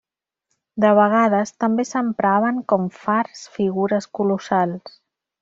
De 0.85 0.93
vegades, 0.99 1.51
també 1.63 1.85
s'empraven 1.89 2.57
com 2.73 2.89
fars 3.03 3.45
figures 3.59 4.09
colossals. 4.21 4.99